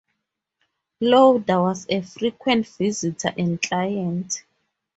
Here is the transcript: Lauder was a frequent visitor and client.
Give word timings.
Lauder 0.99 1.61
was 1.61 1.85
a 1.87 2.01
frequent 2.01 2.65
visitor 2.67 3.31
and 3.37 3.61
client. 3.61 4.43